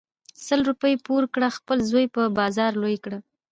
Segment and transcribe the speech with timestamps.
[0.45, 3.17] سل روپی پور کړه خپل زوی په بازار لوی کړه.